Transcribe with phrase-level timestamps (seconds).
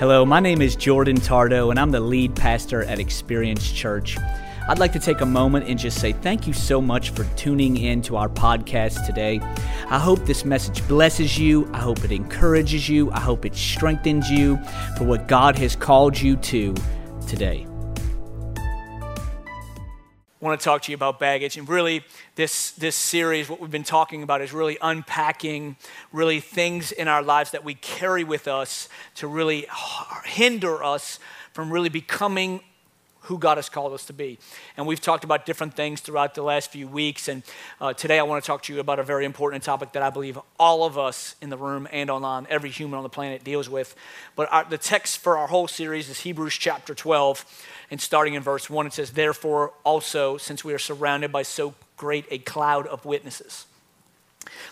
[0.00, 4.16] Hello, my name is Jordan Tardo, and I'm the lead pastor at Experience Church.
[4.66, 7.76] I'd like to take a moment and just say thank you so much for tuning
[7.76, 9.40] in to our podcast today.
[9.90, 11.70] I hope this message blesses you.
[11.74, 13.10] I hope it encourages you.
[13.10, 14.56] I hope it strengthens you
[14.96, 16.74] for what God has called you to
[17.26, 17.66] today.
[20.40, 21.58] Want to talk to you about baggage.
[21.58, 22.02] And really,
[22.34, 25.76] this, this series, what we've been talking about, is really unpacking
[26.12, 29.66] really things in our lives that we carry with us to really
[30.24, 31.18] hinder us
[31.52, 32.62] from really becoming
[33.22, 34.38] who God has called us to be.
[34.76, 37.28] And we've talked about different things throughout the last few weeks.
[37.28, 37.42] And
[37.80, 40.10] uh, today I want to talk to you about a very important topic that I
[40.10, 43.68] believe all of us in the room and online, every human on the planet deals
[43.68, 43.94] with.
[44.36, 47.44] But our, the text for our whole series is Hebrews chapter 12.
[47.90, 51.74] And starting in verse 1, it says, Therefore, also, since we are surrounded by so
[51.96, 53.66] great a cloud of witnesses,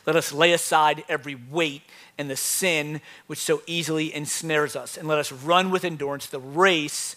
[0.06, 1.82] let us lay aside every weight
[2.16, 6.40] and the sin which so easily ensnares us, and let us run with endurance the
[6.40, 7.16] race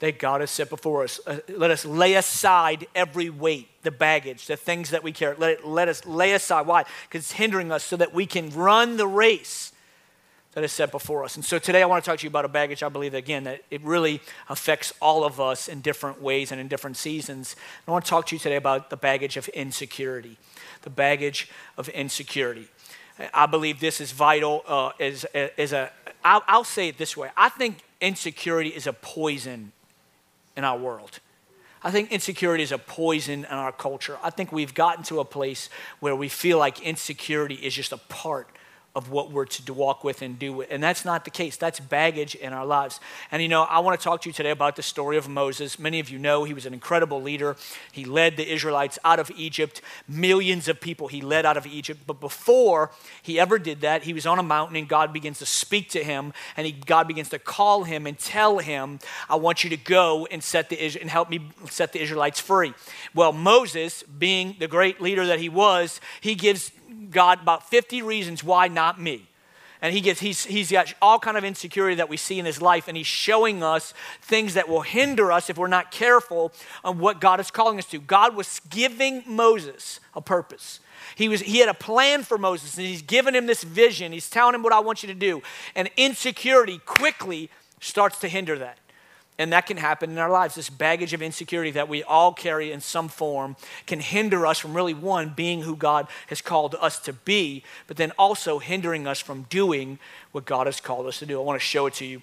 [0.00, 1.20] that God has set before us.
[1.26, 5.36] Uh, let us lay aside every weight, the baggage, the things that we carry.
[5.36, 6.66] Let, it, let us lay aside.
[6.66, 6.84] Why?
[7.08, 9.72] Because it's hindering us so that we can run the race
[10.52, 11.36] that is set before us.
[11.36, 13.44] And so today I want to talk to you about a baggage I believe, again,
[13.44, 17.56] that it really affects all of us in different ways and in different seasons.
[17.86, 20.38] I want to talk to you today about the baggage of insecurity.
[20.82, 22.68] The baggage of insecurity.
[23.32, 25.90] I believe this is vital uh, as, as a,
[26.24, 27.30] I'll, I'll say it this way.
[27.36, 29.72] I think insecurity is a poison
[30.56, 31.20] in our world.
[31.82, 34.18] I think insecurity is a poison in our culture.
[34.22, 35.68] I think we've gotten to a place
[36.00, 38.48] where we feel like insecurity is just a part
[38.94, 40.52] of what we're to walk with and do.
[40.52, 40.68] with.
[40.70, 41.56] And that's not the case.
[41.56, 43.00] That's baggage in our lives.
[43.32, 45.78] And you know, I want to talk to you today about the story of Moses.
[45.78, 47.56] Many of you know he was an incredible leader.
[47.90, 52.02] He led the Israelites out of Egypt, millions of people he led out of Egypt.
[52.06, 55.46] But before he ever did that, he was on a mountain and God begins to
[55.46, 59.64] speak to him and he, God begins to call him and tell him, I want
[59.64, 62.74] you to go and set the and help me set the Israelites free.
[63.14, 66.70] Well, Moses, being the great leader that he was, he gives
[67.10, 69.28] God about 50 reasons why not me.
[69.82, 72.62] And he gets, he's, he's got all kind of insecurity that we see in his
[72.62, 73.92] life, and he's showing us
[74.22, 77.84] things that will hinder us if we're not careful on what God is calling us
[77.86, 77.98] to.
[77.98, 80.80] God was giving Moses a purpose.
[81.16, 84.12] He, was, he had a plan for Moses, and he's given him this vision.
[84.12, 85.42] He's telling him what I want you to do.
[85.74, 88.78] And insecurity quickly starts to hinder that.
[89.36, 90.54] And that can happen in our lives.
[90.54, 93.56] This baggage of insecurity that we all carry in some form
[93.86, 97.96] can hinder us from really, one, being who God has called us to be, but
[97.96, 99.98] then also hindering us from doing
[100.30, 101.40] what God has called us to do.
[101.40, 102.22] I want to show it to you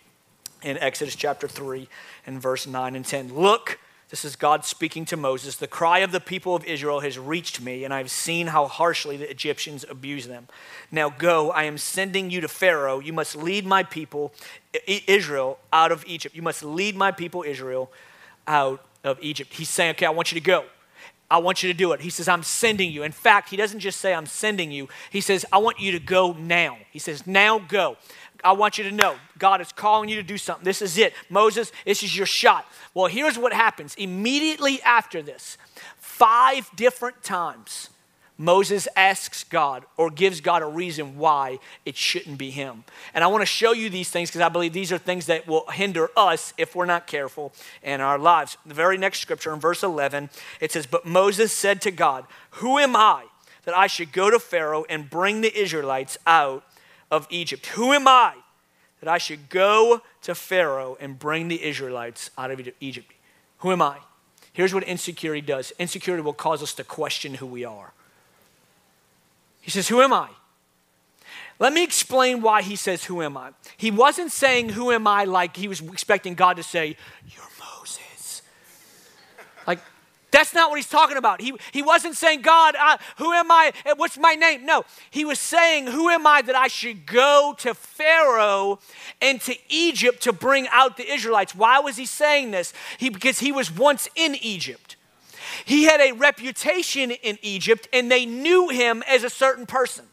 [0.63, 1.89] in Exodus chapter 3
[2.25, 3.33] and verse 9 and 10.
[3.33, 3.77] Look,
[4.11, 5.55] this is God speaking to Moses.
[5.55, 9.15] The cry of the people of Israel has reached me, and I've seen how harshly
[9.15, 10.49] the Egyptians abuse them.
[10.91, 12.99] Now go, I am sending you to Pharaoh.
[12.99, 14.33] You must lead my people,
[14.85, 16.35] Israel, out of Egypt.
[16.35, 17.89] You must lead my people, Israel,
[18.47, 19.53] out of Egypt.
[19.53, 20.65] He's saying, Okay, I want you to go.
[21.31, 22.01] I want you to do it.
[22.01, 23.03] He says, I'm sending you.
[23.03, 24.89] In fact, he doesn't just say, I'm sending you.
[25.09, 26.77] He says, I want you to go now.
[26.91, 27.95] He says, Now go.
[28.43, 30.63] I want you to know God is calling you to do something.
[30.63, 31.13] This is it.
[31.29, 32.65] Moses, this is your shot.
[32.93, 33.95] Well, here's what happens.
[33.95, 35.57] Immediately after this,
[35.97, 37.89] five different times,
[38.41, 42.83] Moses asks God or gives God a reason why it shouldn't be him.
[43.13, 45.47] And I want to show you these things because I believe these are things that
[45.47, 47.53] will hinder us if we're not careful
[47.83, 48.57] in our lives.
[48.65, 52.79] The very next scripture in verse 11, it says, But Moses said to God, Who
[52.79, 53.25] am I
[53.65, 56.63] that I should go to Pharaoh and bring the Israelites out
[57.11, 57.67] of Egypt.
[57.67, 58.35] Who am I
[59.01, 63.11] that I should go to Pharaoh and bring the Israelites out of Egypt?
[63.59, 63.97] Who am I?
[64.53, 67.93] Here's what insecurity does insecurity will cause us to question who we are.
[69.61, 70.29] He says, Who am I?
[71.59, 73.51] Let me explain why he says, Who am I?
[73.77, 76.97] He wasn't saying, Who am I, like he was expecting God to say,
[77.29, 77.43] You're
[80.31, 81.41] that's not what he's talking about.
[81.41, 82.75] He, he wasn't saying, God,
[83.17, 83.73] who am I?
[83.97, 84.65] What's my name?
[84.65, 88.79] No, he was saying, Who am I that I should go to Pharaoh
[89.21, 91.53] and to Egypt to bring out the Israelites?
[91.53, 92.73] Why was he saying this?
[92.97, 94.95] He, because he was once in Egypt.
[95.65, 100.05] He had a reputation in Egypt, and they knew him as a certain person.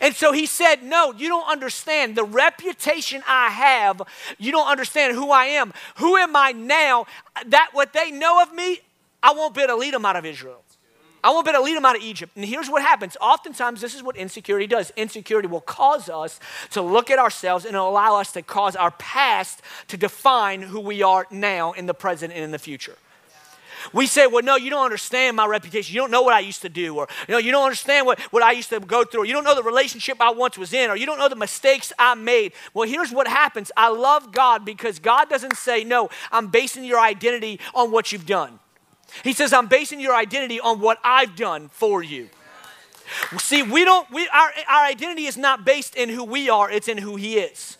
[0.00, 2.16] And so he said, No, you don't understand.
[2.16, 4.00] The reputation I have,
[4.38, 5.74] you don't understand who I am.
[5.96, 7.06] Who am I now?
[7.46, 8.80] That what they know of me,
[9.22, 10.62] I won't be able to lead them out of Israel.
[11.24, 12.32] I won't be able to lead them out of Egypt.
[12.34, 13.16] And here's what happens.
[13.20, 14.92] Oftentimes, this is what insecurity does.
[14.96, 16.40] Insecurity will cause us
[16.70, 21.02] to look at ourselves and allow us to cause our past to define who we
[21.02, 22.96] are now in the present and in the future.
[23.92, 25.94] We say, well, no, you don't understand my reputation.
[25.94, 26.96] You don't know what I used to do.
[26.96, 29.22] Or, you know, you don't understand what, what I used to go through.
[29.22, 30.90] Or, you don't know the relationship I once was in.
[30.90, 32.52] Or you don't know the mistakes I made.
[32.74, 33.72] Well, here's what happens.
[33.76, 38.26] I love God because God doesn't say, no, I'm basing your identity on what you've
[38.26, 38.60] done.
[39.24, 42.28] He says, I'm basing your identity on what I've done for you.
[43.38, 46.88] See, we don't, we, our, our identity is not based in who we are, it's
[46.88, 47.76] in who He is.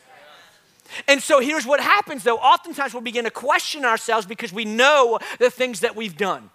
[1.09, 2.37] And so here's what happens though.
[2.37, 6.51] Oftentimes we'll begin to question ourselves because we know the things that we've done.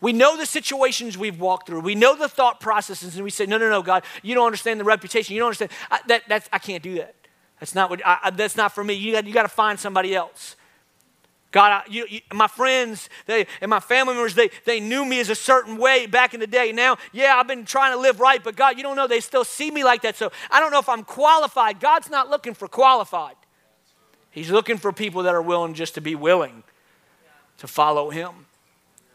[0.00, 1.80] We know the situations we've walked through.
[1.80, 4.80] We know the thought processes, and we say, "No, no, no, God, you don't understand
[4.80, 5.34] the reputation.
[5.34, 6.22] You don't understand I, that.
[6.28, 7.14] That's I can't do that.
[7.60, 8.00] That's not what.
[8.04, 8.94] I, that's not for me.
[8.94, 10.56] You got, you got to find somebody else."
[11.56, 15.20] God, I, you, you, my friends they, and my family members, they, they knew me
[15.20, 16.70] as a certain way back in the day.
[16.70, 19.42] Now, yeah, I've been trying to live right, but God, you don't know, they still
[19.42, 20.16] see me like that.
[20.16, 21.80] So I don't know if I'm qualified.
[21.80, 23.36] God's not looking for qualified.
[24.30, 26.62] He's looking for people that are willing just to be willing
[27.56, 28.44] to follow him.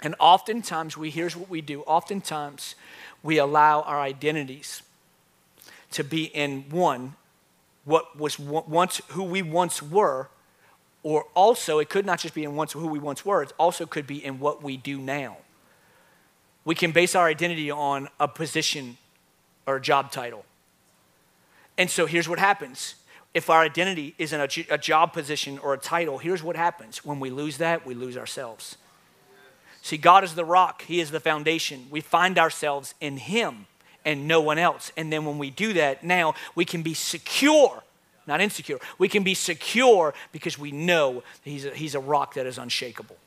[0.02, 1.82] And oftentimes, we here's what we do.
[1.82, 2.74] Oftentimes,
[3.22, 4.82] we allow our identities
[5.92, 7.14] to be in one,
[7.86, 10.30] what was once who we once were,
[11.04, 13.86] or also it could not just be in once who we once were, it also
[13.86, 15.38] could be in what we do now.
[16.64, 18.98] We can base our identity on a position
[19.66, 20.46] or a job title.
[21.78, 22.96] And so here's what happens
[23.34, 27.06] if our identity is in a, a job position or a title, here's what happens.
[27.06, 28.78] When we lose that, we lose ourselves.
[29.82, 31.88] See, God is the rock, He is the foundation.
[31.90, 33.68] We find ourselves in Him
[34.04, 34.92] and no one else.
[34.98, 37.84] And then when we do that, now we can be secure,
[38.28, 38.80] not insecure.
[38.98, 43.18] We can be secure because we know He's a, he's a rock that is unshakable.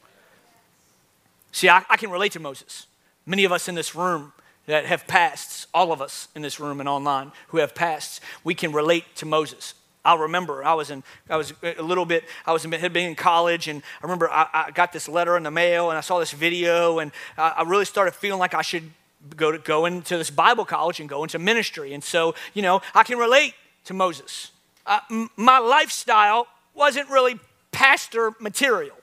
[1.53, 2.87] See, I, I can relate to Moses.
[3.27, 4.33] Many of us in this room
[4.67, 8.55] that have passed, all of us in this room and online who have passed, we
[8.55, 9.75] can relate to Moses.
[10.05, 13.09] I'll remember I was in, I was a little bit, I was in, had been
[13.09, 16.03] in college, and I remember I, I, got this letter in the mail, and I
[16.03, 18.91] saw this video, and I, I really started feeling like I should
[19.37, 21.95] go to go into this Bible college and go into ministry.
[21.95, 23.55] And so, you know, I can relate
[23.85, 24.51] to Moses.
[24.87, 27.39] Uh, m- my lifestyle wasn't really
[27.73, 28.97] pastor material.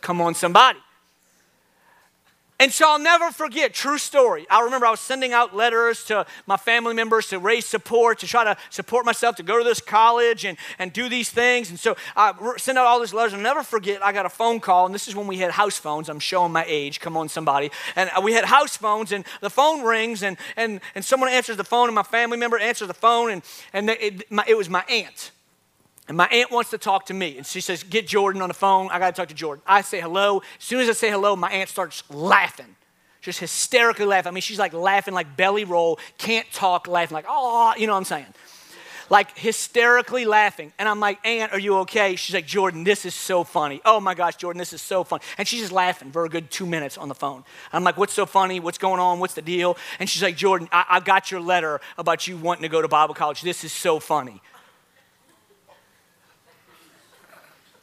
[0.00, 0.78] Come on, somebody.
[2.60, 4.46] And so I'll never forget, true story.
[4.50, 8.26] I remember I was sending out letters to my family members to raise support, to
[8.26, 11.70] try to support myself to go to this college and, and do these things.
[11.70, 13.32] And so I sent out all these letters.
[13.32, 15.78] I'll never forget, I got a phone call, and this is when we had house
[15.78, 16.10] phones.
[16.10, 17.00] I'm showing my age.
[17.00, 17.70] Come on, somebody.
[17.96, 21.56] And uh, we had house phones, and the phone rings, and, and, and someone answers
[21.56, 23.42] the phone, and my family member answers the phone, and,
[23.72, 25.30] and it, my, it was my aunt.
[26.08, 27.36] And my aunt wants to talk to me.
[27.36, 28.88] And she says, Get Jordan on the phone.
[28.90, 29.62] I got to talk to Jordan.
[29.66, 30.38] I say hello.
[30.58, 32.76] As soon as I say hello, my aunt starts laughing,
[33.20, 34.28] just hysterically laughing.
[34.28, 37.92] I mean, she's like laughing like belly roll, can't talk, laughing like, oh, you know
[37.92, 38.26] what I'm saying?
[39.10, 40.72] Like hysterically laughing.
[40.78, 42.14] And I'm like, Aunt, are you okay?
[42.14, 43.80] She's like, Jordan, this is so funny.
[43.84, 45.22] Oh my gosh, Jordan, this is so funny.
[45.36, 47.44] And she's just laughing for a good two minutes on the phone.
[47.72, 48.60] I'm like, what's so funny?
[48.60, 49.18] What's going on?
[49.18, 49.76] What's the deal?
[49.98, 52.88] And she's like, Jordan, I, I got your letter about you wanting to go to
[52.88, 53.42] Bible college.
[53.42, 54.40] This is so funny.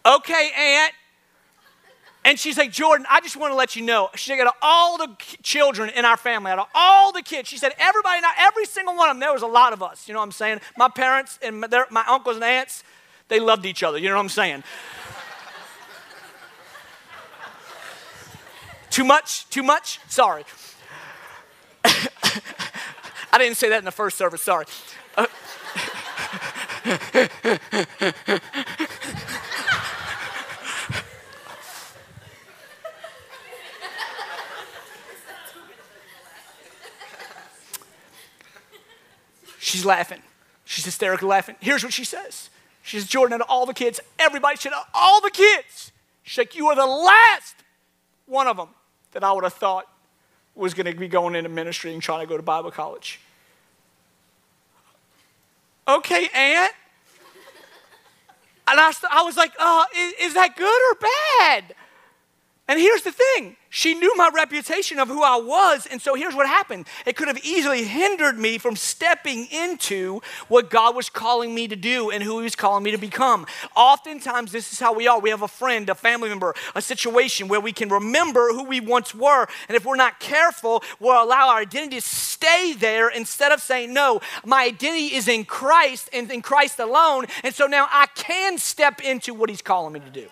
[0.07, 0.93] Okay, Aunt.
[2.23, 4.09] And she's like, Jordan, I just want to let you know.
[4.15, 5.09] She said, out of all the
[5.43, 8.95] children in our family, out of all the kids, she said, everybody, not every single
[8.95, 10.07] one of them, there was a lot of us.
[10.07, 10.61] You know what I'm saying?
[10.77, 12.83] My parents and my, my uncles and aunts,
[13.27, 13.97] they loved each other.
[13.97, 14.63] You know what I'm saying?
[18.89, 19.49] Too much?
[19.49, 19.99] Too much?
[20.07, 20.43] Sorry.
[21.85, 24.65] I didn't say that in the first service, sorry.
[25.15, 25.27] Uh,
[39.67, 40.21] She's laughing.
[40.63, 41.57] She's hysterically laughing.
[41.59, 42.49] Here's what she says.
[42.83, 45.91] She says, Jordan, all the kids, everybody said, all the kids.
[46.23, 47.55] She's like, you are the last
[48.27, 48.69] one of them
[49.11, 49.85] that I would have thought
[50.55, 53.19] was going to be going into ministry and trying to go to Bible college.
[55.85, 56.73] Okay, Aunt.
[58.69, 61.09] And I, I was like, uh, is, is that good or
[61.39, 61.75] bad?
[62.69, 65.87] And here's the thing she knew my reputation of who I was.
[65.87, 70.69] And so here's what happened it could have easily hindered me from stepping into what
[70.69, 73.45] God was calling me to do and who He was calling me to become.
[73.75, 75.19] Oftentimes, this is how we are.
[75.19, 78.81] We have a friend, a family member, a situation where we can remember who we
[78.81, 79.47] once were.
[79.69, 83.93] And if we're not careful, we'll allow our identity to stay there instead of saying,
[83.93, 87.27] No, my identity is in Christ and in Christ alone.
[87.43, 90.27] And so now I can step into what He's calling me to do.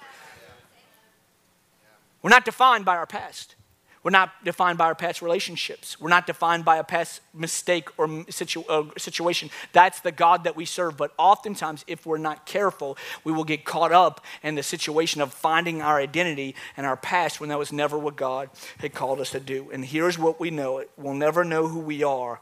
[2.26, 3.54] We're not defined by our past.
[4.02, 6.02] We're not defined by our past relationships.
[6.02, 9.52] We're not defined by a past mistake or situ- uh, situation.
[9.74, 10.98] That's the God that we serve.
[10.98, 15.36] But oftentimes, if we're not careful, we will get caught up in the situation of
[15.36, 19.30] finding our identity and our past when that was never what God had called us
[19.30, 19.70] to do.
[19.72, 22.40] And here's what we know we'll never know who we are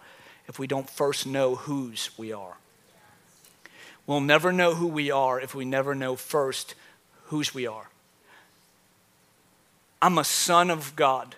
[0.47, 2.55] if we don't first know whose we are.
[4.07, 6.73] We'll never know who we are if we never know first
[7.25, 7.89] whose we are.
[10.03, 11.33] I'm a son of God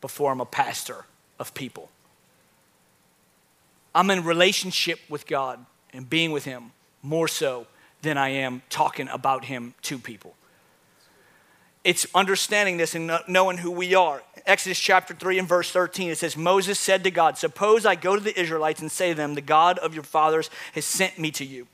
[0.00, 1.04] before I'm a pastor
[1.38, 1.88] of people.
[3.94, 7.68] I'm in relationship with God and being with Him more so
[8.02, 10.34] than I am talking about Him to people.
[11.84, 14.24] It's understanding this and knowing who we are.
[14.46, 18.16] Exodus chapter 3 and verse 13, it says, Moses said to God, Suppose I go
[18.16, 21.30] to the Israelites and say to them, The God of your fathers has sent me
[21.30, 21.68] to you.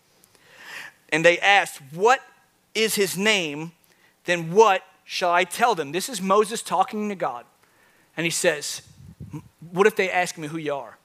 [1.08, 2.20] And they asked, What
[2.74, 3.72] is his name?
[4.26, 5.92] Then what shall I tell them?
[5.92, 7.44] This is Moses talking to God.
[8.16, 8.82] And he says,
[9.70, 10.98] What if they ask me who you are?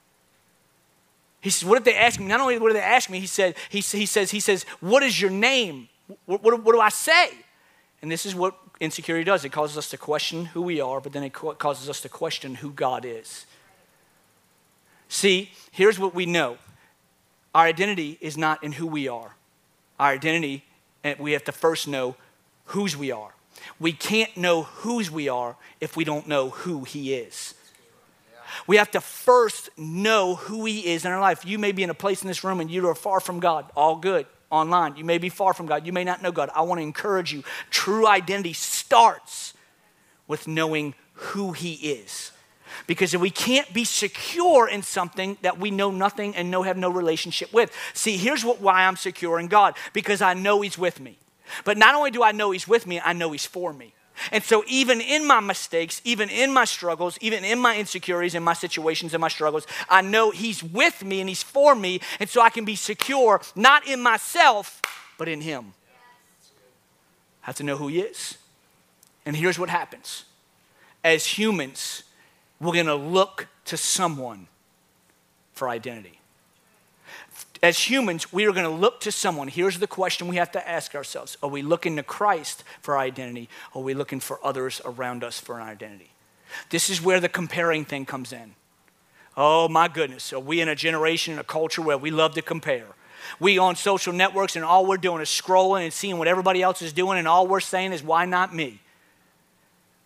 [1.40, 2.26] He says, What if they ask me?
[2.26, 5.02] Not only what do they ask me, he, said, he, he, says, he says, What
[5.02, 5.88] is your name?
[6.26, 7.30] What, what, what do I say?
[8.02, 11.12] And this is what insecurity does it causes us to question who we are, but
[11.12, 13.46] then it causes us to question who God is.
[15.08, 16.56] See, here's what we know
[17.54, 19.34] our identity is not in who we are,
[19.98, 20.64] our identity,
[21.02, 22.16] and we have to first know
[22.66, 23.32] whose we are.
[23.78, 27.54] We can't know whose we are if we don't know who He is.
[28.66, 31.44] We have to first know who He is in our life.
[31.44, 33.70] You may be in a place in this room and you are far from God.
[33.76, 34.26] All good.
[34.50, 34.96] Online.
[34.96, 35.86] You may be far from God.
[35.86, 36.50] You may not know God.
[36.54, 37.44] I want to encourage you.
[37.70, 39.54] True identity starts
[40.26, 42.32] with knowing who He is.
[42.86, 46.76] Because if we can't be secure in something that we know nothing and know have
[46.76, 47.72] no relationship with.
[47.94, 51.18] See, here's what, why I'm secure in God because I know He's with me.
[51.64, 53.94] But not only do I know He's with me, I know He's for me.
[54.32, 58.42] And so, even in my mistakes, even in my struggles, even in my insecurities, in
[58.42, 62.00] my situations, and my struggles, I know He's with me and He's for me.
[62.18, 64.82] And so, I can be secure not in myself,
[65.16, 65.72] but in Him.
[67.42, 68.36] I have to know who He is.
[69.24, 70.24] And here's what happens
[71.02, 72.02] as humans,
[72.60, 74.48] we're going to look to someone
[75.54, 76.19] for identity
[77.62, 79.48] as humans, we are going to look to someone.
[79.48, 83.02] Here's the question we have to ask ourselves Are we looking to Christ for our
[83.02, 86.10] identity, or are we looking for others around us for an identity?
[86.70, 88.54] This is where the comparing thing comes in.
[89.36, 92.86] Oh my goodness, are we in a generation, a culture where we love to compare?
[93.38, 96.82] We on social networks, and all we're doing is scrolling and seeing what everybody else
[96.82, 98.80] is doing, and all we're saying is, Why not me?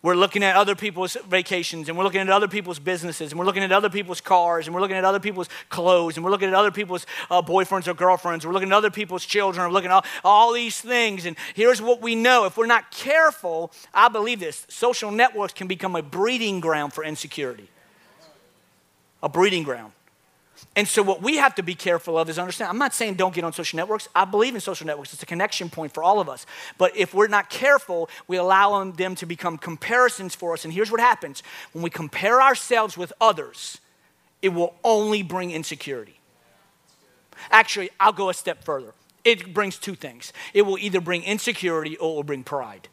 [0.05, 3.47] We're looking at other people's vacations and we're looking at other people's businesses and we're
[3.47, 6.49] looking at other people's cars and we're looking at other people's clothes and we're looking
[6.49, 8.47] at other people's uh, boyfriends or girlfriends.
[8.47, 9.67] We're looking at other people's children.
[9.67, 11.25] We're looking at all, all these things.
[11.25, 15.69] And here's what we know if we're not careful, I believe this social networks can
[15.69, 17.71] become a breeding ground for insecurity.
[19.23, 19.95] A breeding ground.
[20.77, 22.71] And so, what we have to be careful of is understand.
[22.71, 24.09] I'm not saying don't get on social networks.
[24.15, 26.47] I believe in social networks, it's a connection point for all of us.
[26.79, 30.65] But if we're not careful, we allow them to become comparisons for us.
[30.65, 31.43] And here's what happens
[31.73, 33.81] when we compare ourselves with others,
[34.43, 36.19] it will only bring insecurity.
[37.51, 38.95] Actually, I'll go a step further.
[39.25, 42.89] It brings two things it will either bring insecurity or it will bring pride.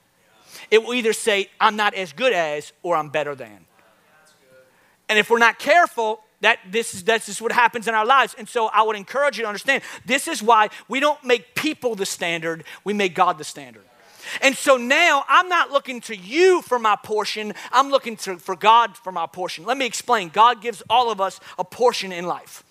[0.70, 3.66] It will either say, I'm not as good as, or I'm better than.
[5.10, 8.36] And if we're not careful, that this is that's just what happens in our lives.
[8.38, 11.96] And so I would encourage you to understand this is why we don't make people
[11.96, 13.84] the standard, we make God the standard.
[14.42, 18.56] And so now I'm not looking to you for my portion, I'm looking to, for
[18.56, 19.66] God for my portion.
[19.66, 20.30] Let me explain.
[20.30, 22.64] God gives all of us a portion in life.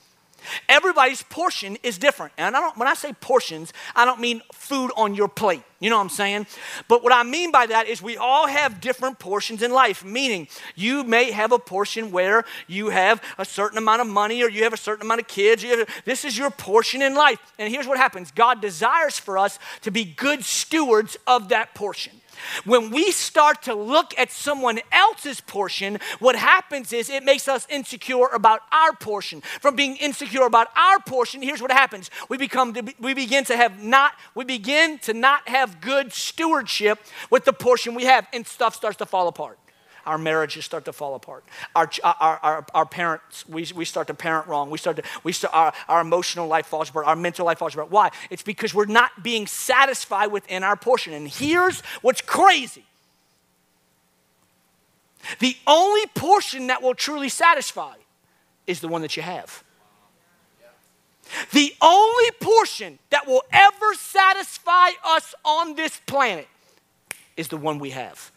[0.68, 2.32] Everybody's portion is different.
[2.38, 5.62] And I don't, when I say portions, I don't mean food on your plate.
[5.80, 6.46] You know what I'm saying?
[6.88, 10.46] But what I mean by that is we all have different portions in life, meaning
[10.74, 14.64] you may have a portion where you have a certain amount of money or you
[14.64, 15.62] have a certain amount of kids.
[15.62, 17.38] Have, this is your portion in life.
[17.58, 22.19] And here's what happens God desires for us to be good stewards of that portion.
[22.64, 27.66] When we start to look at someone else's portion, what happens is it makes us
[27.70, 29.40] insecure about our portion.
[29.60, 32.10] From being insecure about our portion, here's what happens.
[32.28, 36.98] We become we begin to have not we begin to not have good stewardship
[37.30, 39.58] with the portion we have and stuff starts to fall apart
[40.06, 41.44] our marriages start to fall apart.
[41.74, 44.70] Our, our, our, our parents, we, we start to parent wrong.
[44.70, 47.06] We start to, we start, our, our emotional life falls apart.
[47.06, 47.90] Our mental life falls apart.
[47.90, 48.10] Why?
[48.30, 51.12] It's because we're not being satisfied within our portion.
[51.12, 52.84] And here's what's crazy
[55.38, 57.94] the only portion that will truly satisfy
[58.66, 59.62] is the one that you have.
[61.52, 66.48] The only portion that will ever satisfy us on this planet
[67.36, 68.32] is the one we have.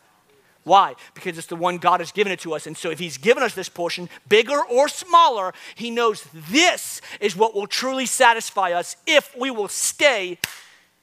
[0.64, 0.96] Why?
[1.14, 2.68] Because it's the one God has given it to us.
[2.68, 7.36] And so if He's given us this portion, bigger or smaller, He knows this is
[7.36, 10.38] what will truly satisfy us if we will stay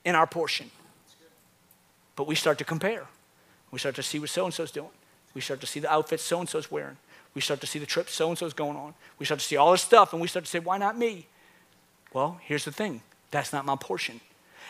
[0.05, 0.71] in our portion.
[2.17, 3.07] But we start to compare.
[3.71, 4.91] We start to see what so and so's doing.
[5.35, 6.97] We start to see the outfits so and so's wearing.
[7.35, 8.95] We start to see the trips so and so's going on.
[9.19, 11.27] We start to see all this stuff, and we start to say, why not me?
[12.13, 14.21] Well, here's the thing that's not my portion.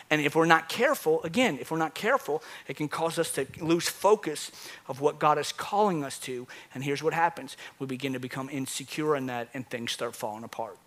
[0.09, 3.45] And if we're not careful, again, if we're not careful, it can cause us to
[3.59, 4.51] lose focus
[4.87, 6.47] of what God is calling us to.
[6.73, 10.43] And here's what happens we begin to become insecure in that, and things start falling
[10.43, 10.77] apart.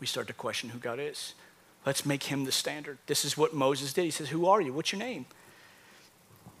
[0.00, 1.34] We start to question who God is.
[1.86, 2.98] Let's make him the standard.
[3.06, 4.04] This is what Moses did.
[4.04, 4.72] He says, Who are you?
[4.72, 5.26] What's your name?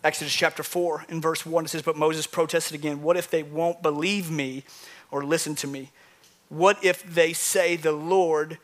[0.04, 3.42] Exodus chapter 4, in verse 1, it says, But Moses protested again, What if they
[3.42, 4.64] won't believe me
[5.10, 5.90] or listen to me?
[6.48, 8.58] What if they say the Lord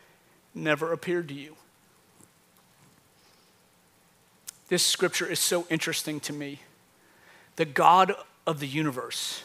[0.54, 1.56] never appeared to you?
[4.68, 6.60] This scripture is so interesting to me.
[7.56, 8.14] The God
[8.46, 9.42] of the universe,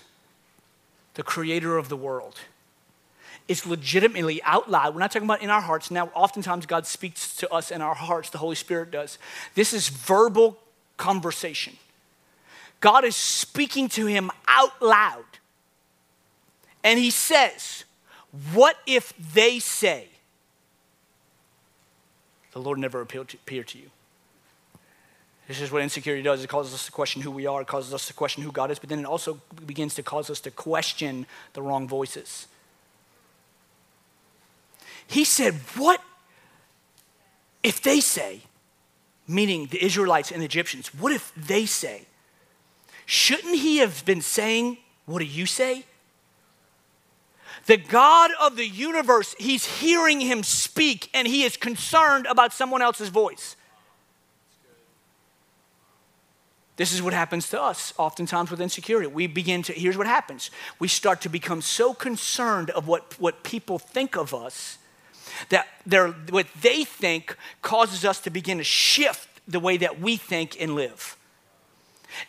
[1.15, 2.39] the creator of the world,
[3.47, 4.93] is legitimately out loud.
[4.93, 5.91] We're not talking about in our hearts.
[5.91, 9.17] Now, oftentimes God speaks to us in our hearts, the Holy Spirit does.
[9.55, 10.57] This is verbal
[10.97, 11.75] conversation.
[12.79, 15.25] God is speaking to him out loud.
[16.83, 17.83] And he says,
[18.53, 20.07] What if they say,
[22.53, 23.27] The Lord never appeared
[23.67, 23.89] to you?
[25.49, 26.43] This is what insecurity does.
[26.43, 28.69] It causes us to question who we are, it causes us to question who God
[28.69, 32.45] is, but then it also begins to cause us to question the wrong voices.
[35.07, 36.01] He said, What
[37.63, 38.41] if they say,
[39.27, 42.05] meaning the Israelites and the Egyptians, what if they say,
[43.07, 44.77] shouldn't he have been saying,
[45.07, 45.83] What do you say?
[47.65, 52.83] The God of the universe, he's hearing him speak and he is concerned about someone
[52.83, 53.55] else's voice.
[56.79, 59.07] This is what happens to us oftentimes with insecurity.
[59.07, 60.49] We begin to, here's what happens.
[60.79, 64.77] We start to become so concerned of what, what people think of us
[65.49, 65.67] that
[66.29, 70.73] what they think causes us to begin to shift the way that we think and
[70.73, 71.17] live.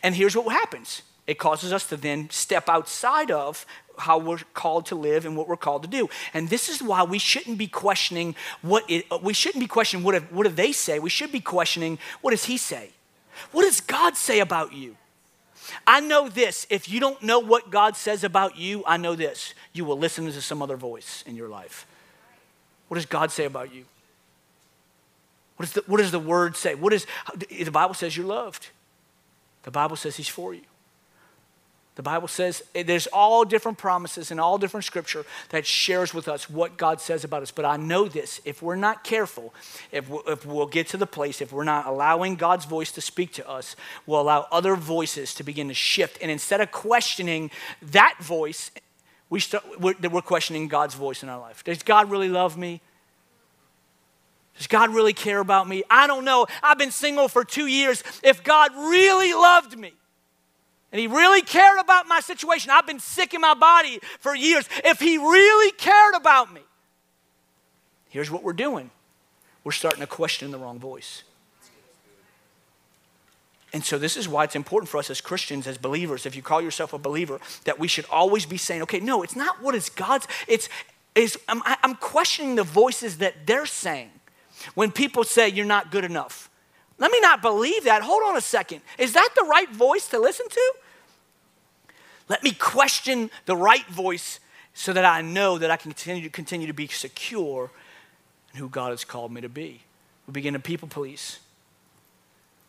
[0.03, 3.65] And here's what happens it causes us to then step outside of
[3.99, 6.09] how we're called to live and what we're called to do.
[6.33, 10.15] And this is why we shouldn't be questioning what it, we shouldn't be questioning what,
[10.15, 10.99] if, what do they say.
[10.99, 12.91] We should be questioning what does he say?
[13.51, 14.95] What does God say about you?
[15.85, 16.67] I know this.
[16.69, 19.53] If you don't know what God says about you, I know this.
[19.73, 21.85] You will listen to some other voice in your life.
[22.87, 23.85] What does God say about you?
[25.55, 26.75] What, is the, what does the word say?
[26.75, 28.69] What is, the Bible says you're loved.
[29.63, 30.61] The Bible says he's for you.
[31.95, 36.27] The Bible says eh, there's all different promises and all different scripture that shares with
[36.27, 37.51] us what God says about us.
[37.51, 39.53] But I know this if we're not careful,
[39.91, 43.01] if we'll, if we'll get to the place, if we're not allowing God's voice to
[43.01, 43.75] speak to us,
[44.05, 46.17] we'll allow other voices to begin to shift.
[46.21, 47.51] And instead of questioning
[47.81, 48.71] that voice,
[49.29, 51.63] we start, we're, we're questioning God's voice in our life.
[51.63, 52.81] Does God really love me?
[54.57, 55.83] Does God really care about me?
[55.89, 56.45] I don't know.
[56.61, 58.03] I've been single for two years.
[58.23, 59.93] If God really loved me,
[60.91, 62.69] and he really cared about my situation.
[62.71, 64.67] I've been sick in my body for years.
[64.83, 66.61] If he really cared about me,
[68.09, 68.91] here's what we're doing
[69.63, 71.23] we're starting to question the wrong voice.
[73.73, 76.41] And so, this is why it's important for us as Christians, as believers, if you
[76.41, 79.75] call yourself a believer, that we should always be saying, okay, no, it's not what
[79.75, 80.67] is God's, it's,
[81.15, 84.09] it's I'm, I'm questioning the voices that they're saying.
[84.75, 86.49] When people say you're not good enough,
[86.97, 88.03] let me not believe that.
[88.03, 88.81] Hold on a second.
[88.97, 90.73] Is that the right voice to listen to?
[92.31, 94.39] Let me question the right voice
[94.73, 97.69] so that I know that I can continue to continue to be secure
[98.53, 99.81] in who God has called me to be.
[100.27, 101.39] We begin to people police.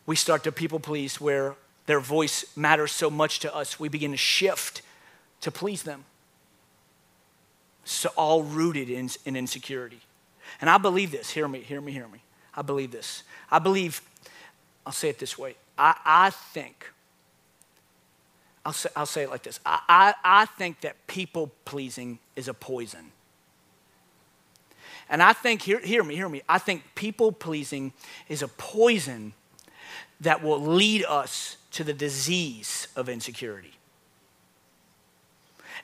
[0.05, 1.55] We start to people police where
[1.87, 4.83] their voice matters so much to us, we begin to shift
[5.43, 6.07] to please them.
[7.85, 10.01] So all rooted in, in insecurity.
[10.61, 11.31] And I believe this.
[11.31, 12.23] Hear me, hear me, hear me.
[12.57, 13.23] I believe this.
[13.49, 14.03] I believe
[14.85, 15.55] I'll say it this way.
[15.79, 16.92] I, I think,
[18.65, 22.49] I'll say, I'll say it like this I, I, I think that people pleasing is
[22.49, 23.13] a poison.
[25.09, 27.93] And I think, hear, hear me, hear me, I think people pleasing
[28.29, 29.35] is a poison
[30.21, 33.75] that will lead us to the disease of insecurity.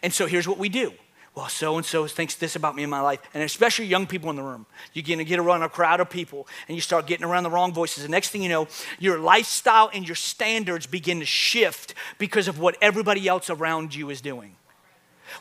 [0.03, 0.93] And so here's what we do
[1.39, 4.29] well, so and so thinks this about me in my life, and especially young people
[4.29, 4.67] in the room.
[4.93, 7.51] You're going to get around a crowd of people, and you start getting around the
[7.51, 8.03] wrong voices.
[8.03, 8.67] The next thing you know,
[8.99, 14.11] your lifestyle and your standards begin to shift because of what everybody else around you
[14.11, 14.57] is doing.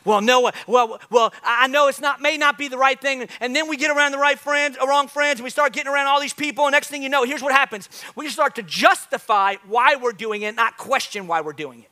[0.04, 3.56] Well, no, well, well, I know it's not may not be the right thing, and
[3.56, 6.06] then we get around the right friends, uh, wrong friends, and we start getting around
[6.06, 9.56] all these people, and next thing you know, here's what happens: we start to justify
[9.66, 11.87] why we're doing it, not question why we're doing it.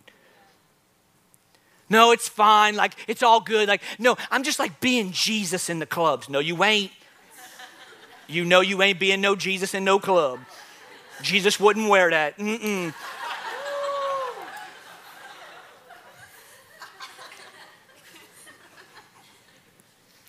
[1.88, 3.68] No, it's fine, like it's all good.
[3.68, 6.28] Like, no, I'm just like being Jesus in the clubs.
[6.28, 6.90] No, you ain't.
[8.28, 10.40] You know you ain't being no Jesus in no club.
[11.22, 12.36] Jesus wouldn't wear that.
[12.38, 12.92] Mm-mm.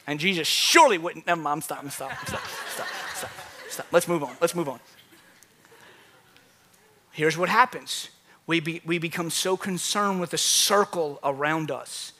[0.05, 1.27] And Jesus surely wouldn't.
[1.27, 3.31] Never mind, stop, stop, stop, stop, stop,
[3.67, 3.87] stop.
[3.91, 4.35] Let's move on.
[4.39, 4.79] Let's move on.
[7.11, 8.09] Here's what happens
[8.47, 12.13] we, be, we become so concerned with the circle around us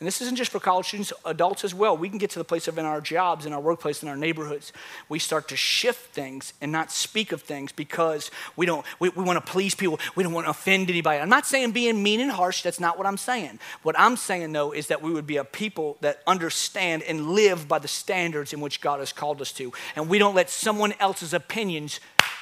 [0.00, 1.94] and this isn't just for college students, adults as well.
[1.94, 4.16] We can get to the place of in our jobs, in our workplace, in our
[4.16, 4.72] neighborhoods.
[5.10, 9.22] We start to shift things and not speak of things because we don't, we, we
[9.22, 10.00] want to please people.
[10.16, 11.20] We don't want to offend anybody.
[11.20, 12.62] I'm not saying being mean and harsh.
[12.62, 13.58] That's not what I'm saying.
[13.82, 17.68] What I'm saying, though, is that we would be a people that understand and live
[17.68, 19.70] by the standards in which God has called us to.
[19.96, 22.00] And we don't let someone else's opinions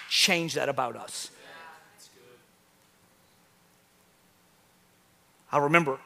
[0.09, 1.33] change that about us.
[5.51, 5.99] I remember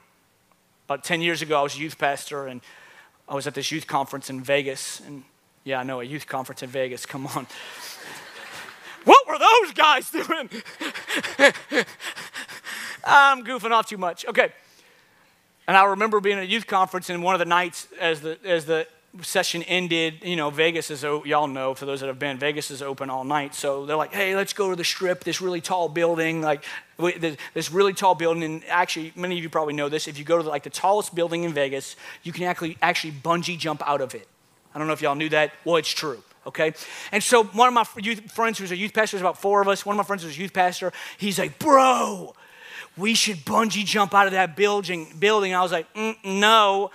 [0.86, 2.60] about 10 years ago, I was a youth pastor and
[3.28, 5.00] I was at this youth conference in Vegas.
[5.00, 5.24] And
[5.64, 7.46] yeah, I know, a youth conference in Vegas, come on.
[9.04, 10.50] what were those guys doing?
[13.04, 14.26] I'm goofing off too much.
[14.26, 14.52] Okay.
[15.66, 18.38] And I remember being at a youth conference, and one of the nights, as the,
[18.44, 18.86] as the
[19.20, 22.80] session ended, you know, Vegas is, y'all know, for those that have been, Vegas is
[22.80, 23.54] open all night.
[23.54, 26.64] So they're like, hey, let's go to the strip, this really tall building, like
[26.98, 28.42] this really tall building.
[28.42, 30.08] And actually, many of you probably know this.
[30.08, 33.58] If you go to like the tallest building in Vegas, you can actually, actually bungee
[33.58, 34.26] jump out of it.
[34.74, 35.52] I don't know if y'all knew that.
[35.64, 36.22] Well, it's true.
[36.44, 36.72] Okay,
[37.12, 39.68] and so one of my youth friends who's a youth pastor, there's about four of
[39.68, 39.86] us.
[39.86, 42.34] One of my friends who's a youth pastor, he's like, bro,
[42.96, 45.14] we should bungee jump out of that building.
[45.20, 45.54] Building.
[45.54, 46.90] I was like, mm, no.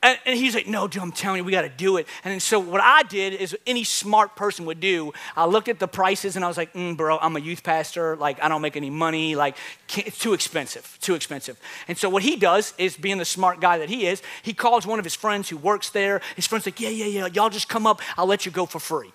[0.00, 2.06] And, and, he's like, no, dude, I'm telling you, we got to do it.
[2.22, 5.12] And so what I did is any smart person would do.
[5.34, 8.14] I looked at the prices and I was like, mm, bro, I'm a youth pastor.
[8.14, 9.34] Like, I don't make any money.
[9.34, 9.56] Like,
[9.96, 11.60] it's too expensive, too expensive.
[11.88, 14.86] And so what he does is, being the smart guy that he is, he calls
[14.86, 16.20] one of his friends who works there.
[16.36, 18.00] His friend's like, yeah, yeah, yeah, y'all just come up.
[18.16, 19.12] I'll let you go for free.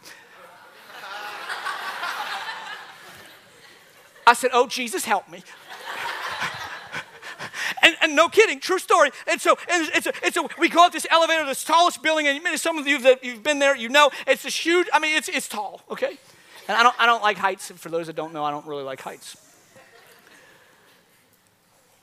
[4.27, 5.43] I said, oh, Jesus, help me.
[7.83, 9.11] And, and no kidding, true story.
[9.27, 12.27] And so and it's, a, it's a, we go up this elevator, this tallest building,
[12.27, 15.17] and some of you that you've been there, you know, it's this huge, I mean,
[15.17, 16.17] it's, it's tall, okay?
[16.67, 17.71] And I don't, I don't like heights.
[17.71, 19.35] For those that don't know, I don't really like heights.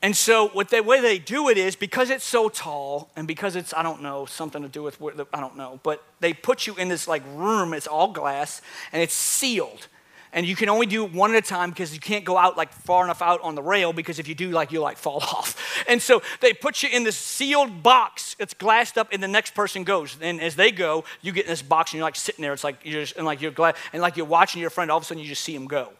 [0.02, 3.54] And so, what the way they do it is because it's so tall, and because
[3.54, 4.98] it's I don't know something to do with
[5.34, 7.74] I don't know, but they put you in this like room.
[7.74, 8.62] It's all glass
[8.92, 9.88] and it's sealed
[10.32, 12.72] and you can only do one at a time because you can't go out like
[12.72, 15.84] far enough out on the rail because if you do like you'll like fall off
[15.88, 19.54] and so they put you in this sealed box it's glassed up and the next
[19.54, 22.42] person goes and as they go you get in this box and you're like sitting
[22.42, 24.90] there it's like you're just and like you're glad and like you're watching your friend
[24.90, 25.90] all of a sudden you just see him go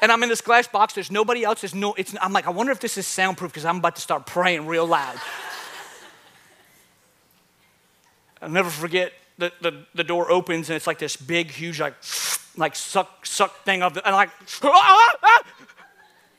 [0.00, 0.94] and I'm in this glass box.
[0.94, 1.60] There's nobody else.
[1.60, 1.94] There's no.
[1.94, 2.12] It's.
[2.20, 4.84] I'm like, I wonder if this is soundproof because I'm about to start praying real
[4.84, 5.16] loud.
[8.42, 11.94] I'll never forget the, the, the door opens and it's like this big, huge, like,
[12.56, 14.30] like suck, suck thing of the, and like,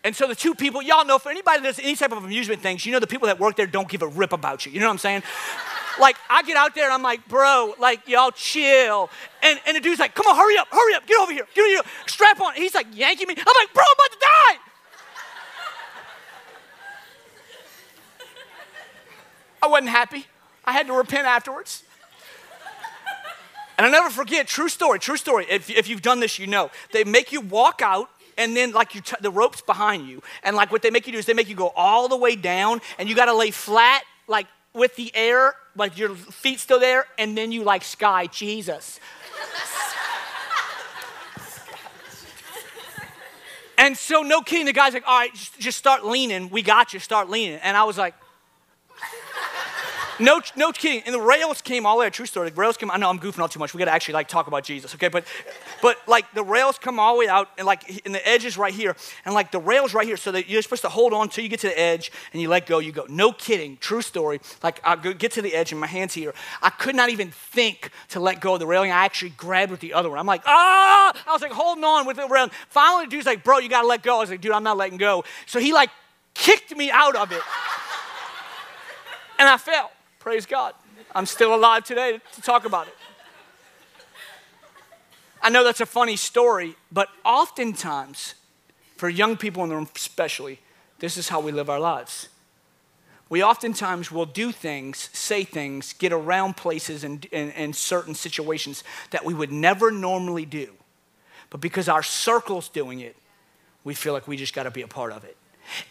[0.06, 2.62] and so the two people, y'all know, for anybody that does any type of amusement
[2.62, 4.72] things, you know the people that work there don't give a rip about you.
[4.72, 5.24] You know what I'm saying?
[6.00, 9.10] like, I get out there and I'm like, bro, like, y'all chill.
[9.42, 11.62] And, and the dude's like, come on, hurry up, hurry up, get over here, get
[11.62, 12.56] over here, strap on.
[12.56, 13.36] He's like yanking me.
[13.38, 14.58] I'm like, bro, I'm about to die.
[19.62, 20.26] I wasn't happy.
[20.66, 21.84] I had to repent afterwards.
[23.78, 25.46] And I'll never forget, true story, true story.
[25.50, 26.70] If, if you've done this, you know.
[26.92, 30.22] They make you walk out and then like you t- the rope's behind you.
[30.44, 32.36] And like what they make you do is they make you go all the way
[32.36, 36.80] down and you got to lay flat like with the air like your feet still
[36.80, 38.28] there and then you like sky.
[38.28, 39.00] Jesus.
[43.76, 46.50] And so no kidding the guy's like all right just, just start leaning.
[46.50, 47.00] We got you.
[47.00, 47.60] Start leaning.
[47.64, 48.14] And i was like
[50.20, 51.02] no, no kidding.
[51.06, 52.06] And the rails came all the way.
[52.08, 52.14] Out.
[52.14, 52.50] True story.
[52.50, 52.92] The rails came.
[52.92, 53.74] I know I'm goofing all too much.
[53.74, 55.08] We got to actually like talk about Jesus, okay?
[55.08, 55.26] But,
[55.82, 58.58] but like the rails come all the way out, and like and the edge is
[58.58, 58.96] right here,
[59.26, 61.50] and like the rails right here, so that you're supposed to hold on until you
[61.50, 62.80] get to the edge, and you let go.
[62.80, 63.06] You go.
[63.10, 63.78] No kidding.
[63.78, 64.40] True story.
[64.62, 66.34] Like I get to the edge, and my hands here.
[66.62, 68.92] I could not even think to let go of the railing.
[68.92, 70.20] I actually grabbed with the other one.
[70.20, 71.14] I'm like, ah!
[71.28, 72.50] I was like holding on with the rail.
[72.70, 74.18] Finally, the dude's like, bro, you got to let go.
[74.18, 75.24] I was like, dude, I'm not letting go.
[75.46, 75.90] So he like
[76.34, 77.42] kicked me out of it,
[79.40, 79.92] and I fell.
[80.24, 80.74] Praise God.
[81.14, 82.96] I'm still alive today to talk about it.
[85.42, 88.36] I know that's a funny story, but oftentimes,
[88.96, 90.62] for young people in the room especially,
[91.00, 92.30] this is how we live our lives.
[93.28, 99.26] We oftentimes will do things, say things, get around places and, and, certain situations that
[99.26, 100.70] we would never normally do.
[101.50, 103.18] But because our circle's doing it,
[103.84, 105.36] we feel like we just got to be a part of it.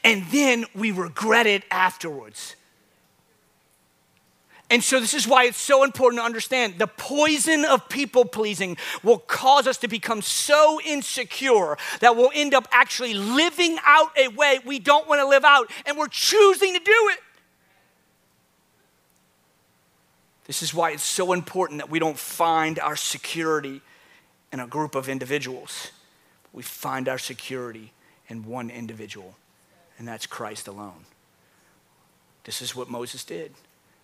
[0.03, 2.57] And then we regret it afterwards.
[4.73, 8.79] And so, this is why it's so important to understand the poison of people pleasing
[9.03, 14.29] will cause us to become so insecure that we'll end up actually living out a
[14.29, 17.19] way we don't want to live out, and we're choosing to do it.
[20.47, 23.83] This is why it's so important that we don't find our security
[24.55, 25.89] in a group of individuals.
[26.55, 27.93] We find our security
[28.27, 29.37] in one individual,
[29.99, 31.05] and that's Christ alone.
[32.45, 33.53] This is what Moses did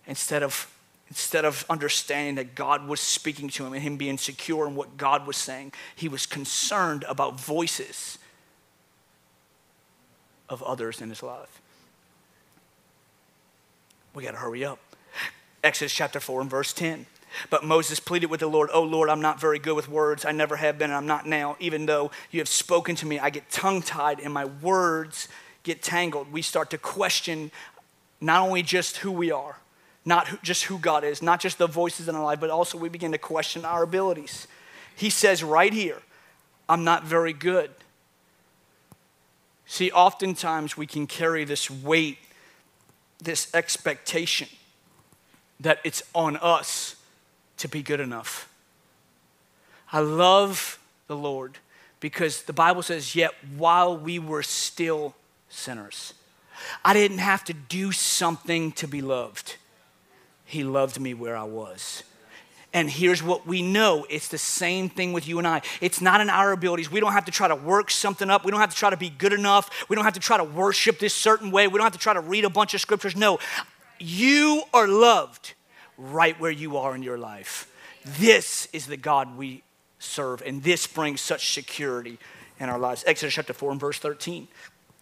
[0.09, 0.69] instead of
[1.07, 4.95] instead of understanding that God was speaking to him and him being secure in what
[4.95, 8.19] God was saying, he was concerned about voices
[10.47, 11.61] of others in his life.
[14.13, 14.79] We got to hurry up.
[15.63, 17.07] Exodus chapter 4 and verse 10.
[17.49, 20.25] But Moses pleaded with the Lord, Oh Lord, I'm not very good with words.
[20.25, 21.57] I never have been, and I'm not now.
[21.59, 25.27] Even though you have spoken to me, I get tongue tied and my words
[25.63, 26.31] get tangled.
[26.31, 27.51] We start to question
[28.21, 29.57] not only just who we are,
[30.09, 32.77] not who, just who God is, not just the voices in our life, but also
[32.77, 34.47] we begin to question our abilities.
[34.95, 36.01] He says right here,
[36.67, 37.69] I'm not very good.
[39.65, 42.17] See, oftentimes we can carry this weight,
[43.19, 44.49] this expectation
[45.59, 46.95] that it's on us
[47.57, 48.51] to be good enough.
[49.93, 51.59] I love the Lord
[51.99, 55.13] because the Bible says, yet while we were still
[55.49, 56.13] sinners,
[56.83, 59.57] I didn't have to do something to be loved.
[60.49, 62.01] He loved me where I was.
[62.73, 65.61] And here's what we know it's the same thing with you and I.
[65.79, 66.89] It's not in our abilities.
[66.89, 68.43] We don't have to try to work something up.
[68.43, 69.69] We don't have to try to be good enough.
[69.89, 71.67] We don't have to try to worship this certain way.
[71.67, 73.15] We don't have to try to read a bunch of scriptures.
[73.15, 73.37] No,
[73.99, 75.53] you are loved
[75.99, 77.71] right where you are in your life.
[78.03, 79.61] This is the God we
[79.99, 82.17] serve, and this brings such security
[82.59, 83.03] in our lives.
[83.05, 84.47] Exodus chapter 4 and verse 13.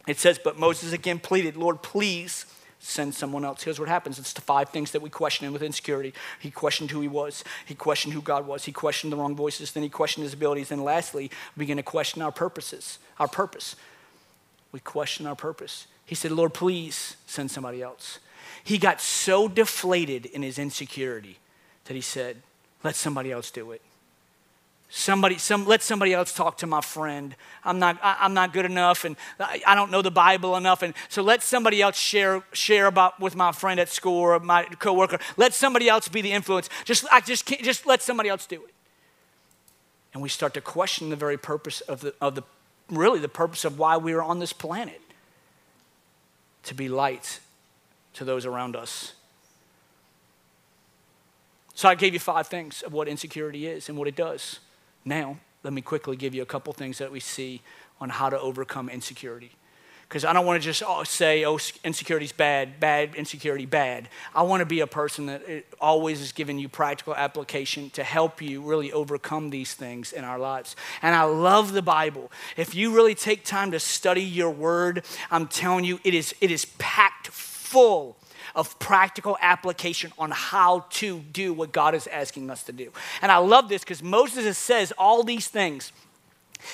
[0.08, 2.46] It says, But Moses again pleaded, Lord, please
[2.80, 3.64] send someone else.
[3.64, 6.14] Here's what happens it's the five things that we question him with insecurity.
[6.40, 9.72] He questioned who he was, he questioned who God was, he questioned the wrong voices,
[9.72, 13.76] then he questioned his abilities, and lastly, we begin to question our purposes, our purpose.
[14.72, 15.88] We question our purpose.
[16.06, 18.20] He said, Lord, please send somebody else.
[18.64, 21.40] He got so deflated in his insecurity
[21.86, 22.38] that he said,
[22.84, 23.82] Let somebody else do it.
[24.90, 27.36] Somebody, some, let somebody else talk to my friend.
[27.66, 30.82] I'm not, I, am not good enough, and I, I, don't know the Bible enough,
[30.82, 34.64] and so let somebody else share, share about with my friend at school or my
[34.64, 35.20] coworker.
[35.36, 36.70] Let somebody else be the influence.
[36.86, 38.74] Just, I just can't, just let somebody else do it.
[40.14, 42.44] And we start to question the very purpose of the, of the,
[42.90, 45.02] really the purpose of why we are on this planet,
[46.64, 47.42] to be light
[48.14, 49.14] to those around us.
[51.76, 54.60] So I gave you five things of what insecurity is and what it does.
[55.08, 57.62] Now, let me quickly give you a couple things that we see
[58.00, 59.52] on how to overcome insecurity.
[60.08, 64.08] Because I don't want to just oh, say, oh, insecurity's bad, bad, insecurity, bad.
[64.34, 68.04] I want to be a person that eh, always is giving you practical application to
[68.04, 70.78] help you really overcome these things in our lives.
[71.02, 72.32] And I love the Bible.
[72.56, 76.52] If you really take time to study your word, I'm telling you, it is, it
[76.52, 78.18] is packed full
[78.58, 82.92] of practical application on how to do what God is asking us to do.
[83.22, 85.94] And I love this because Moses says all these things,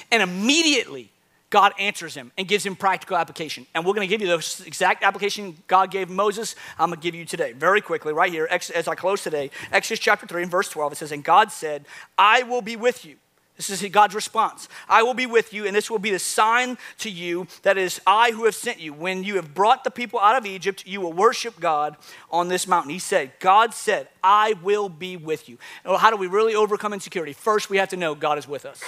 [0.09, 1.11] and immediately
[1.49, 3.67] God answers him and gives him practical application.
[3.75, 6.55] And we're going to give you the exact application God gave Moses.
[6.79, 9.51] I'm going to give you today, very quickly, right here, as I close today.
[9.71, 11.85] Exodus chapter 3 and verse 12, it says, And God said,
[12.17, 13.17] I will be with you
[13.55, 14.67] this is God's response.
[14.89, 18.01] I will be with you, and this will be the sign to you that is
[18.05, 18.93] I who have sent you.
[18.93, 21.95] When you have brought the people out of Egypt, you will worship God
[22.31, 22.91] on this mountain.
[22.91, 25.59] He said, God said, I will be with you.
[25.85, 27.33] Well, how do we really overcome insecurity?
[27.33, 28.81] First, we have to know God is with us.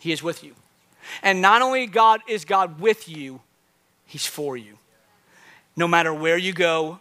[0.00, 0.54] He is with you.
[1.22, 3.40] And not only God is God with you,
[4.06, 4.78] He's for you.
[5.76, 6.98] No matter where you go,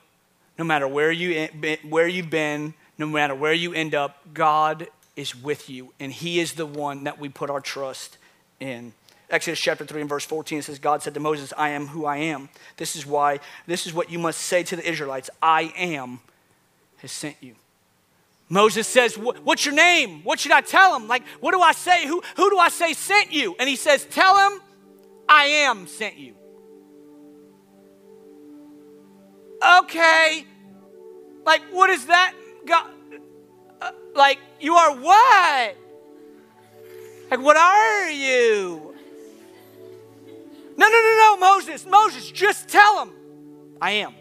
[0.59, 1.47] no matter where, you,
[1.89, 6.39] where you've been, no matter where you end up, God is with you, and He
[6.39, 8.17] is the one that we put our trust
[8.61, 8.93] in.
[9.29, 12.17] Exodus chapter 3 and verse 14 says, God said to Moses, I am who I
[12.17, 12.47] am.
[12.77, 16.21] This is why, this is what you must say to the Israelites I am
[16.99, 17.55] has sent you.
[18.47, 20.23] Moses says, What's your name?
[20.23, 21.07] What should I tell him?
[21.07, 22.07] Like, what do I say?
[22.07, 23.55] Who, who do I say sent you?
[23.59, 24.61] And he says, Tell him,
[25.27, 26.33] I am sent you.
[29.79, 30.45] Okay.
[31.45, 32.33] Like, what is that?
[32.65, 32.89] God,
[34.15, 35.77] like, you are what?
[37.29, 38.95] Like, what are you?
[40.77, 43.13] No, no, no, no, Moses, Moses, just tell him
[43.81, 44.13] I am.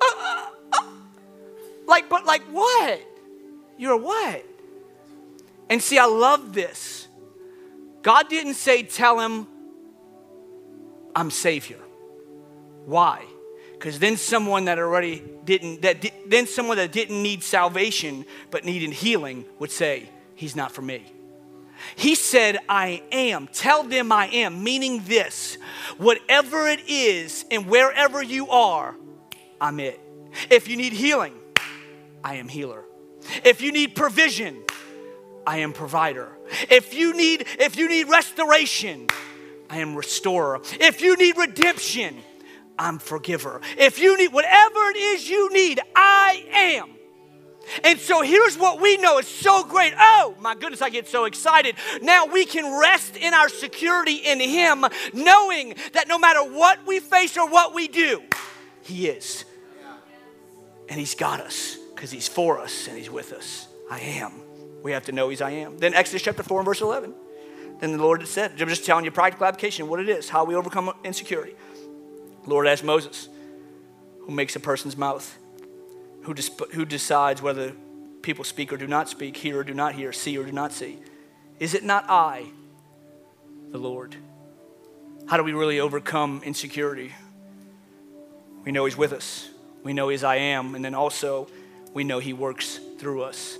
[0.00, 0.82] Uh, uh, uh.
[1.86, 3.00] Like, but like what?
[3.76, 4.44] You're what?
[5.68, 7.08] And see, I love this.
[8.02, 9.46] God didn't say, tell him
[11.14, 11.80] I'm Savior.
[12.84, 13.24] Why?
[13.84, 18.64] Because then someone that already didn't, that di- then someone that didn't need salvation but
[18.64, 21.04] needed healing would say, He's not for me.
[21.94, 23.46] He said, I am.
[23.46, 25.58] Tell them I am, meaning this
[25.98, 28.96] whatever it is and wherever you are,
[29.60, 30.00] I'm it.
[30.48, 31.34] If you need healing,
[32.24, 32.84] I am healer.
[33.44, 34.62] If you need provision,
[35.46, 36.32] I am provider.
[36.70, 39.08] If you need if you need restoration,
[39.68, 40.62] I am restorer.
[40.80, 42.22] If you need redemption,
[42.78, 43.60] I'm forgiver.
[43.78, 46.90] If you need whatever it is you need, I am.
[47.82, 49.94] And so here's what we know is so great.
[49.98, 51.76] Oh my goodness, I get so excited.
[52.02, 57.00] Now we can rest in our security in Him, knowing that no matter what we
[57.00, 58.22] face or what we do,
[58.82, 59.44] He is.
[60.88, 63.68] And He's got us because He's for us and He's with us.
[63.90, 64.32] I am.
[64.82, 65.78] We have to know He's I am.
[65.78, 67.14] Then Exodus chapter 4 and verse 11.
[67.80, 70.54] Then the Lord said, I'm just telling you practical application, what it is, how we
[70.54, 71.54] overcome insecurity.
[72.46, 73.28] Lord asked Moses,
[74.20, 75.38] who makes a person's mouth?
[76.22, 77.72] Who, disp- who decides whether
[78.22, 80.72] people speak or do not speak, hear or do not hear, see or do not
[80.72, 80.98] see?
[81.58, 82.46] Is it not I,
[83.70, 84.16] the Lord?
[85.26, 87.12] How do we really overcome insecurity?
[88.64, 89.48] We know He's with us.
[89.82, 90.74] We know He's I am.
[90.74, 91.48] And then also,
[91.92, 93.58] we know He works through us.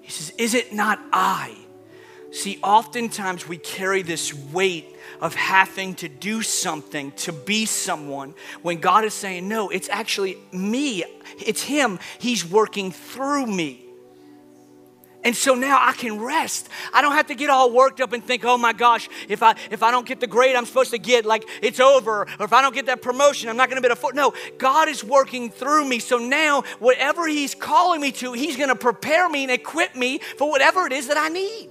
[0.00, 1.56] He says, Is it not I?
[2.34, 8.80] See, oftentimes we carry this weight of having to do something to be someone when
[8.80, 11.04] God is saying, No, it's actually me,
[11.38, 12.00] it's Him.
[12.18, 13.82] He's working through me.
[15.22, 16.68] And so now I can rest.
[16.92, 19.54] I don't have to get all worked up and think, oh my gosh, if I
[19.70, 22.52] if I don't get the grade I'm supposed to get, like it's over, or if
[22.52, 24.16] I don't get that promotion, I'm not gonna be able to afford.
[24.16, 26.00] No, God is working through me.
[26.00, 30.50] So now whatever He's calling me to, He's gonna prepare me and equip me for
[30.50, 31.70] whatever it is that I need.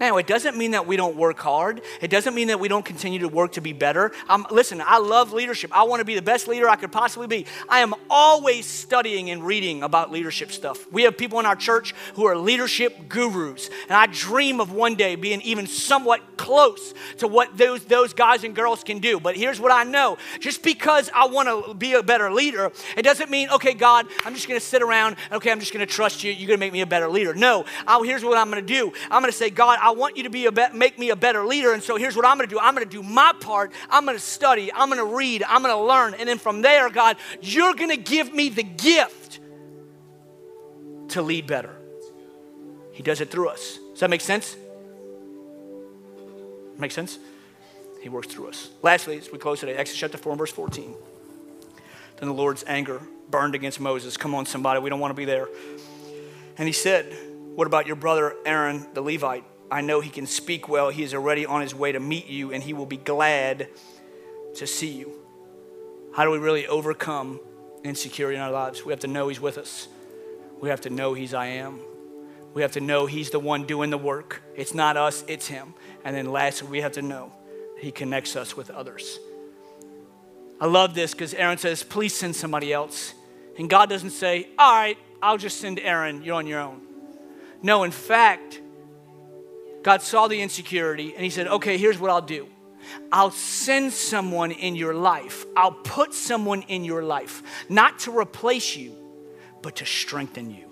[0.00, 1.82] Now, it doesn't mean that we don't work hard.
[2.00, 4.12] It doesn't mean that we don't continue to work to be better.
[4.50, 5.76] Listen, I love leadership.
[5.76, 7.46] I want to be the best leader I could possibly be.
[7.68, 10.90] I am always studying and reading about leadership stuff.
[10.92, 14.94] We have people in our church who are leadership gurus, and I dream of one
[14.94, 19.20] day being even somewhat close to what those, those guys and girls can do.
[19.20, 23.02] But here's what I know just because I want to be a better leader, it
[23.02, 25.92] doesn't mean, okay, God, I'm just going to sit around, okay, I'm just going to
[25.92, 26.32] trust you.
[26.32, 27.34] You're going to make me a better leader.
[27.34, 30.16] No, I'll, here's what I'm going to do I'm going to say, God, I want
[30.16, 31.72] you to be a be- make me a better leader.
[31.72, 33.72] And so here's what I'm going to do I'm going to do my part.
[33.90, 34.72] I'm going to study.
[34.72, 35.42] I'm going to read.
[35.42, 36.14] I'm going to learn.
[36.14, 39.40] And then from there, God, you're going to give me the gift
[41.08, 41.74] to lead better.
[42.92, 43.78] He does it through us.
[43.92, 44.56] Does that make sense?
[46.78, 47.18] Make sense?
[48.00, 48.70] He works through us.
[48.82, 50.94] Lastly, as we close today, Exodus chapter 4 and verse 14.
[52.18, 54.16] Then the Lord's anger burned against Moses.
[54.16, 55.48] Come on, somebody, we don't want to be there.
[56.56, 57.12] And he said,
[57.54, 59.44] What about your brother Aaron the Levite?
[59.70, 60.90] I know he can speak well.
[60.90, 63.68] He is already on his way to meet you, and he will be glad
[64.54, 65.12] to see you.
[66.14, 67.40] How do we really overcome
[67.84, 68.84] insecurity in our lives?
[68.84, 69.88] We have to know he's with us.
[70.60, 71.80] We have to know he's I am.
[72.54, 74.42] We have to know he's the one doing the work.
[74.56, 75.74] It's not us, it's him.
[76.04, 77.32] And then lastly, we have to know
[77.78, 79.20] he connects us with others.
[80.60, 83.14] I love this because Aaron says, please send somebody else.
[83.58, 86.80] And God doesn't say, all right, I'll just send Aaron, you're on your own.
[87.62, 88.60] No, in fact,
[89.88, 92.46] God saw the insecurity and he said, okay, here's what I'll do.
[93.10, 95.46] I'll send someone in your life.
[95.56, 98.94] I'll put someone in your life, not to replace you,
[99.62, 100.66] but to strengthen you.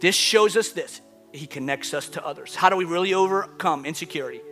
[0.00, 1.00] This shows us this.
[1.32, 2.54] He connects us to others.
[2.54, 4.42] How do we really overcome insecurity?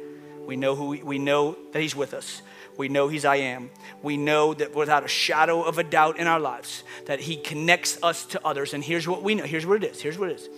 [0.46, 2.40] We know who we, we know that he's with us.
[2.78, 3.68] We know he's I am.
[4.02, 8.02] We know that without a shadow of a doubt in our lives that he connects
[8.02, 8.72] us to others.
[8.72, 9.44] And here's what we know.
[9.44, 10.00] Here's what it is.
[10.00, 10.48] Here's what it is.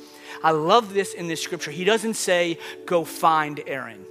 [0.43, 1.71] I love this in this scripture.
[1.71, 4.05] He doesn't say, go find Aaron.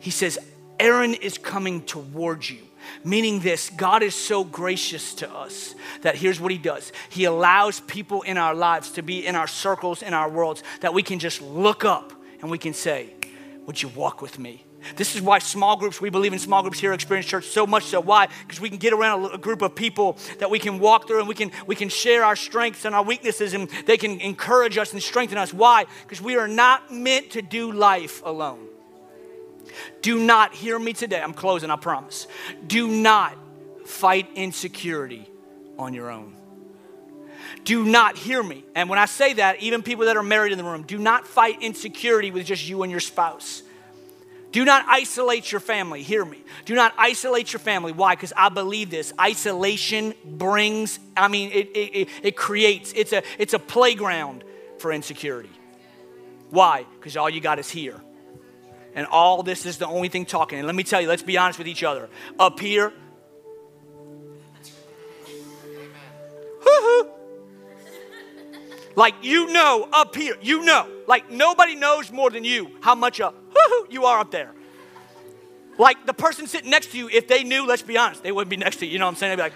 [0.00, 0.38] He says,
[0.78, 2.58] Aaron is coming towards you.
[3.02, 7.80] Meaning this, God is so gracious to us that here's what He does He allows
[7.80, 11.18] people in our lives to be in our circles, in our worlds, that we can
[11.18, 13.14] just look up and we can say,
[13.66, 14.64] Would you walk with me?
[14.96, 17.66] This is why small groups, we believe in small groups here at Experience Church so
[17.66, 18.00] much so.
[18.00, 18.28] Why?
[18.42, 21.28] Because we can get around a, group of people that we can walk through and
[21.28, 24.92] we can, we can share our strengths and our weaknesses and they can encourage us
[24.92, 25.52] and strengthen us.
[25.52, 25.86] Why?
[26.02, 28.68] Because we are not meant to do life alone.
[30.02, 31.20] Do not hear me today.
[31.20, 32.26] I'm closing, I promise.
[32.66, 33.36] Do not
[33.86, 35.28] fight insecurity
[35.78, 36.36] on your own.
[37.64, 38.64] Do not hear me.
[38.74, 41.26] And when I say that, even people that are married in the room, do not
[41.26, 43.62] fight insecurity with just you and your spouse.
[44.54, 46.04] Do not isolate your family.
[46.04, 46.38] Hear me.
[46.64, 47.90] Do not isolate your family.
[47.90, 48.14] Why?
[48.14, 49.12] Because I believe this.
[49.18, 54.44] Isolation brings, I mean, it, it, it creates, it's a, it's a playground
[54.78, 55.50] for insecurity.
[56.50, 56.86] Why?
[56.94, 58.00] Because all you got is here.
[58.94, 60.60] And all this is the only thing talking.
[60.60, 62.08] And let me tell you, let's be honest with each other.
[62.38, 62.92] Up here,
[68.94, 73.20] like you know up here, you know, like nobody knows more than you how much
[73.20, 73.32] a
[73.90, 74.52] you are up there.
[75.78, 78.50] Like the person sitting next to you, if they knew, let's be honest, they wouldn't
[78.50, 78.92] be next to you.
[78.92, 79.30] You know what I'm saying?
[79.32, 79.52] They'd be like,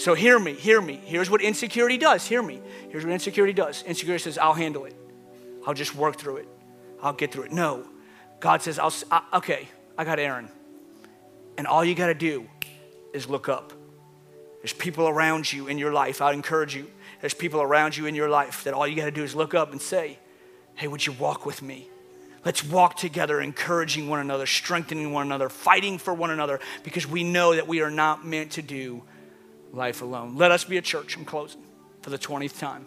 [0.00, 0.98] So hear me, hear me.
[1.04, 2.26] Here's what insecurity does.
[2.26, 2.62] Hear me.
[2.88, 3.82] Here's what insecurity does.
[3.82, 4.94] Insecurity says, I'll handle it.
[5.66, 6.48] I'll just work through it.
[7.02, 7.52] I'll get through it.
[7.52, 7.86] No.
[8.40, 9.68] God says, I'll, I, okay,
[9.98, 10.48] I got Aaron.
[11.58, 12.48] And all you got to do
[13.12, 13.74] is look up.
[14.62, 16.20] There's people around you in your life.
[16.20, 16.90] I encourage you.
[17.20, 19.54] There's people around you in your life that all you got to do is look
[19.54, 20.18] up and say,
[20.74, 21.88] Hey, would you walk with me?
[22.44, 27.22] Let's walk together, encouraging one another, strengthening one another, fighting for one another, because we
[27.22, 29.02] know that we are not meant to do
[29.72, 30.36] life alone.
[30.36, 31.16] Let us be a church.
[31.16, 31.62] I'm closing
[32.00, 32.86] for the 20th time.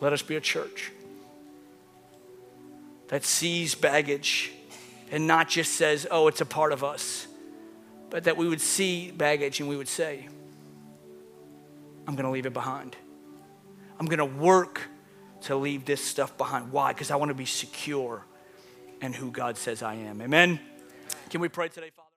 [0.00, 0.92] Let us be a church
[3.08, 4.52] that sees baggage
[5.10, 7.26] and not just says, oh, it's a part of us,
[8.10, 10.28] but that we would see baggage and we would say,
[12.06, 12.96] I'm going to leave it behind.
[13.98, 14.82] I'm going to work
[15.42, 16.72] to leave this stuff behind.
[16.72, 16.92] Why?
[16.92, 18.24] Because I want to be secure
[19.00, 20.20] in who God says I am.
[20.20, 20.60] Amen?
[21.30, 22.09] Can we pray today, Father?